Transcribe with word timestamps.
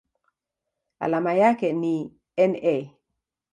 Alama 0.99 1.33
yake 1.33 1.73
ni 1.73 2.11
Na. 2.37 2.89